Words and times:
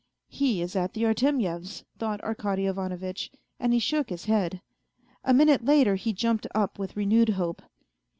"He 0.41 0.63
is 0.63 0.75
at 0.75 0.93
the 0.95 1.03
Artemyevs," 1.03 1.83
thought 1.99 2.23
Arkady 2.23 2.65
Ivanovitch, 2.65 3.29
and 3.59 3.71
he 3.71 3.77
shook 3.77 4.09
his 4.09 4.25
head. 4.25 4.59
A 5.23 5.31
minute 5.31 5.63
later 5.63 5.93
he 5.93 6.11
jumped 6.11 6.47
up 6.55 6.79
with 6.79 6.97
renewed 6.97 7.29
hope. 7.29 7.61